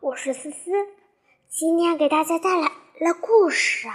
[0.00, 0.70] 我是思思，
[1.48, 2.68] 今天给大家带来
[3.00, 3.88] 了故事，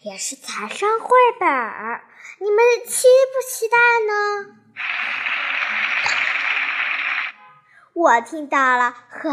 [0.00, 2.02] 也是财商绘本儿，
[2.38, 3.76] 你们期不期待
[4.06, 4.56] 呢？
[7.92, 9.32] 我听到了很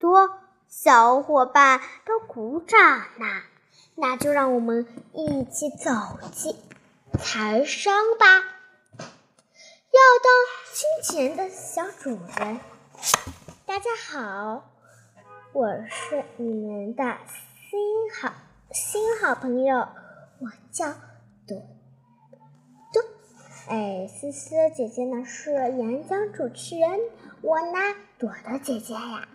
[0.00, 2.80] 多小伙伴都鼓掌
[3.18, 3.42] 呢，
[3.94, 6.56] 那就让我们一起走进
[7.18, 8.26] 财商吧。
[8.98, 10.28] 要当
[10.72, 12.60] 金钱的小主人。
[13.64, 14.70] 大家好，
[15.54, 17.16] 我是你们的
[17.70, 17.78] 新
[18.12, 18.34] 好
[18.72, 19.86] 新好朋友，
[20.40, 20.92] 我叫
[21.46, 21.56] 朵
[22.92, 23.00] 朵。
[23.68, 26.98] 哎，思思姐姐呢是演讲主持人，
[27.40, 27.78] 我呢
[28.18, 29.28] 朵朵姐姐呀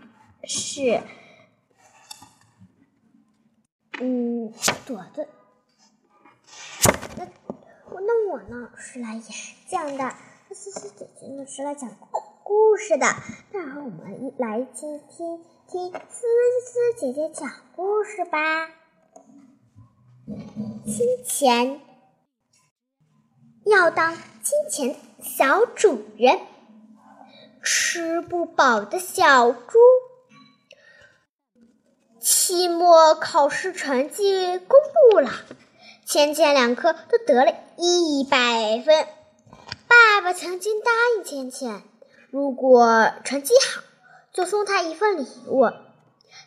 [0.44, 1.02] 是
[4.02, 4.52] 嗯
[4.86, 5.26] 朵朵。
[7.16, 7.26] 那
[7.94, 9.24] 那我呢是来演
[9.70, 10.14] 讲的。
[10.52, 13.06] 思思姐姐呢是来讲故故事的，
[13.52, 16.26] 那我们一来听听听思
[16.66, 18.72] 思姐姐讲故事吧。
[20.84, 21.80] 金钱
[23.68, 26.40] 要当金钱小主人，
[27.62, 29.78] 吃不饱的小猪。
[32.20, 34.80] 期末考试成绩公
[35.12, 35.30] 布了，
[36.04, 39.06] 芊芊两科都得了一百分。
[39.88, 41.84] 爸爸曾经答应芊芊，
[42.32, 43.82] 如果成绩好，
[44.32, 45.72] 就送她一份礼物。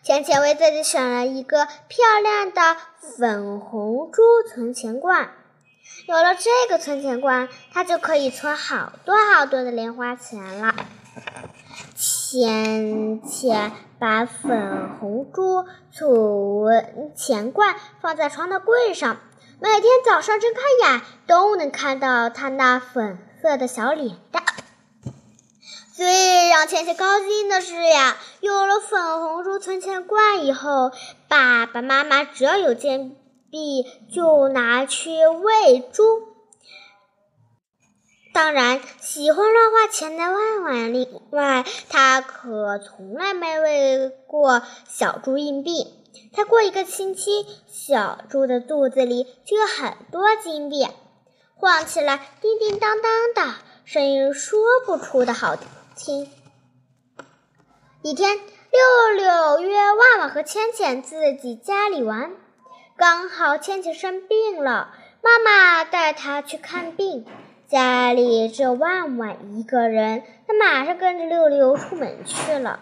[0.02, 2.76] 浅浅为自己选了一个漂亮的
[3.18, 5.30] 粉红珠存钱罐。
[6.06, 10.74] 有了这个存钱罐，她就可以存好多好多的零花钱了。
[11.96, 19.16] 浅浅把粉红珠存钱罐放在床头柜上，
[19.60, 23.18] 每天早上睁开眼都能看到它那粉。
[23.42, 24.44] 色的小脸蛋。
[25.94, 30.90] 最让芊芊高兴的是呀，有了粉红猪存钱罐以后，
[31.28, 33.14] 爸爸妈妈只要有金
[33.50, 36.02] 币就拿去喂猪。
[38.32, 45.92] 当然，喜欢乱花钱的万万例外，他可从来没喂过小猪硬币。
[46.34, 50.88] 才过一个星期，小猪的肚子里就有很多金币。
[51.54, 53.54] 晃起来，叮叮当当的
[53.84, 55.68] 声音，说不出的好听。
[58.02, 62.32] 一天，六六约万万和芊芊自己家里玩，
[62.96, 67.26] 刚好芊芊生病了，妈妈带她去看病，
[67.68, 72.80] 家里只有万万一个人，她马上跟着六六出门去了。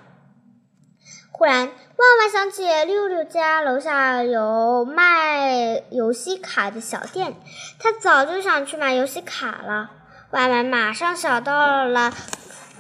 [1.33, 7.35] 忽然，万万想起六六家楼下有卖游戏卡的小店，
[7.79, 9.91] 他早就想去买游戏卡了。
[10.31, 12.13] 万万马上想到了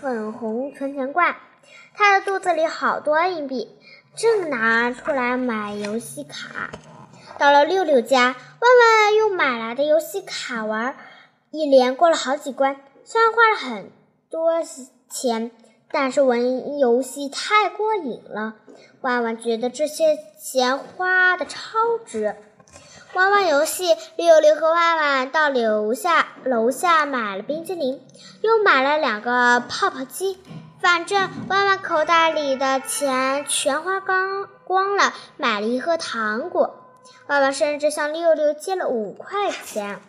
[0.01, 1.37] 粉红存钱罐，
[1.95, 3.77] 他的肚子里好多硬币，
[4.17, 6.71] 正拿出来买游戏卡。
[7.39, 10.97] 到了六六家，万万用买来的游戏卡玩，
[11.51, 13.91] 一连过了好几关，虽然花了很
[14.31, 14.63] 多
[15.11, 15.51] 钱。
[15.93, 18.55] 但是玩游戏太过瘾了，
[19.01, 21.59] 万万觉得这些钱花的超
[22.07, 22.37] 值。
[23.13, 28.01] 玩玩游戏，六六和万万到楼下楼下买了冰激凌，
[28.41, 30.39] 又买了两个泡泡机。
[30.81, 36.77] 反正万万口袋里的钱全花光光了，买了一盒糖果。
[37.27, 40.01] 万万甚至向六六借了五块钱。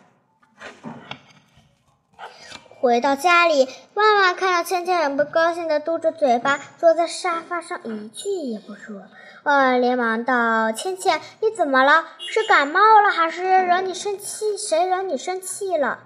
[2.82, 9.02] 回到家里，万万看到芊芊很不高兴的嘟着嘴巴坐在沙发上，一句也不说。
[9.44, 12.04] 万万连忙道：“芊芊，你怎么了？
[12.18, 14.58] 是感冒了，还是惹你生气？
[14.58, 16.00] 谁惹你生气了？”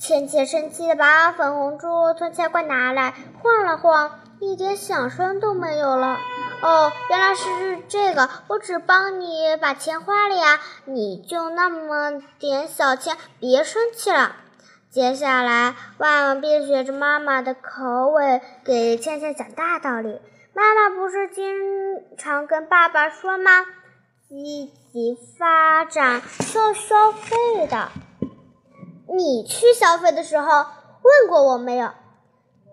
[0.00, 3.12] 芊芊生气的把粉红珠存钱罐拿来
[3.42, 6.16] 晃了晃，一点响声都没有了。
[6.62, 14.36] 哦，原来是这个，我只帮你把钱花了呀，你就那么点小钱，别生气了。
[14.94, 20.20] 接下来，万万便学着妈妈的口吻给倩倩讲大道理。
[20.52, 23.50] 妈妈不是经常跟爸爸说吗？
[24.28, 26.22] 积极发展
[26.54, 27.88] 要消费的。
[29.12, 31.88] 你去消费的时候问过我没有？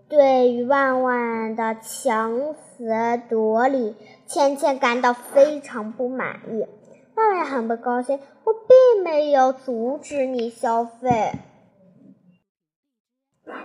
[0.08, 3.96] 对于万万的强词夺理，
[4.28, 6.68] 倩倩感到非常不满意。
[7.16, 11.32] 万万很不高兴，我并没有阻止你消费。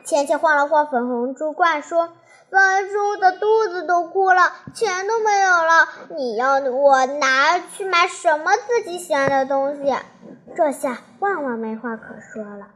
[0.06, 2.10] 芊芊晃了晃粉红猪罐，说
[2.48, 9.92] ：“粉红猪的肚子都哭了，钱都没有了，你要我拿去买什么自己喜欢的东西？”
[10.56, 12.68] 这下万万没话可说了。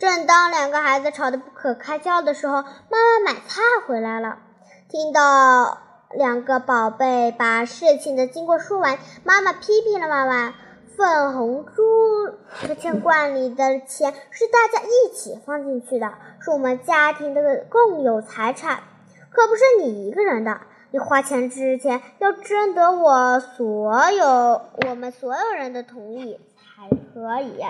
[0.00, 4.38] 正当两个孩子吵得不可开交的时候，妈妈买菜回来了，
[4.88, 5.78] 听到
[6.10, 10.52] 两个宝贝把事情的经过说完，妈妈批评了妈妈
[10.96, 11.82] ：“粉红猪
[12.68, 18.82] 的钱罐里的钱是大家一起放进去的，是我们家庭的共有财产，
[19.30, 20.60] 可不是你一个人的。
[20.90, 27.64] 你花钱之前要征得我所有我们所有人的同意才可以。”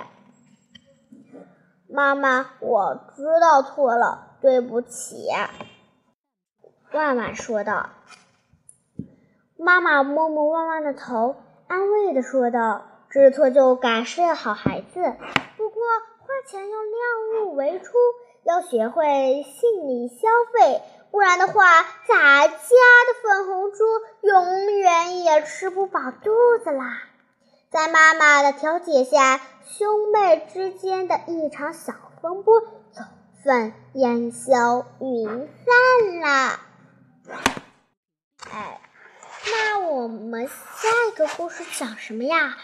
[1.88, 5.28] 妈妈，我知道错了，对不起。
[6.92, 7.90] 万万说道。
[9.56, 11.36] 妈妈摸摸万万的头，
[11.68, 15.00] 安慰的说道：“知错就改是好孩子，
[15.58, 15.82] 不过
[16.20, 17.92] 花钱要量入为出，
[18.42, 20.80] 要学会心理消费，
[21.10, 23.84] 不然的话，咱家的粉红猪
[24.22, 26.30] 永远也吃不饱肚
[26.64, 27.02] 子啦。”
[27.70, 31.92] 在妈妈的调解下，兄妹之间的一场小
[32.22, 33.04] 风波总
[33.42, 36.60] 算烟消云散啦。
[38.50, 38.80] 哎。
[39.44, 42.56] 那我们下一个故事讲什么呀？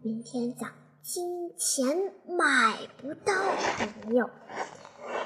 [0.00, 0.70] 明天讲
[1.02, 3.34] 金钱买不到
[4.04, 4.30] 朋友。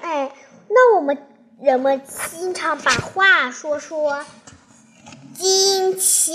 [0.00, 0.34] 哎，
[0.68, 1.26] 那我们
[1.60, 4.24] 人们经常把话说说，
[5.34, 6.34] 金钱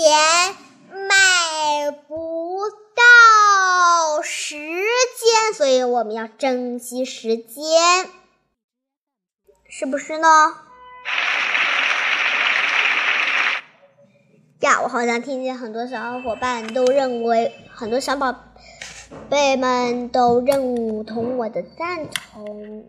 [1.08, 8.08] 买不到时间，所以我们要珍惜时间，
[9.68, 10.28] 是不是呢？
[14.82, 18.34] 我好像听见很多小伙伴都认为，很多小宝
[19.28, 22.84] 贝们都认同我的赞同。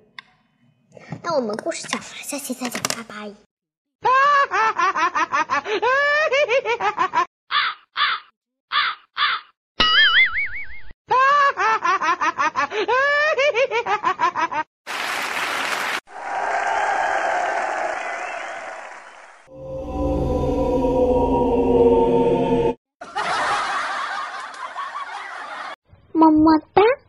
[1.24, 3.34] 那我们故事讲完了，下期再讲，拜拜。